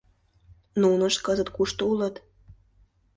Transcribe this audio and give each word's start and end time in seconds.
Нунышт 0.81 1.19
кызыт 1.25 1.49
кушто 1.55 1.83
улыт? 1.91 2.15